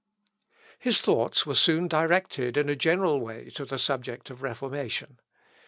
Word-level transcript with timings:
His 0.79 0.99
thoughts 0.99 1.45
were 1.45 1.53
soon 1.53 1.87
directed 1.87 2.57
in 2.57 2.69
a 2.69 2.75
general 2.75 3.19
way 3.21 3.51
to 3.51 3.65
the 3.65 3.77
subject 3.77 4.31
of 4.31 4.41
reformation. 4.41 5.19